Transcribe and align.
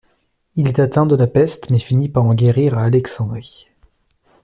Il 0.55 0.67
est 0.67 0.79
atteint 0.79 1.05
de 1.05 1.15
la 1.15 1.27
peste 1.27 1.69
mais 1.69 1.77
finit 1.77 2.09
par 2.09 2.23
en 2.25 2.33
guérir 2.33 2.75
à 2.75 2.85
Alexandrie. 2.85 3.69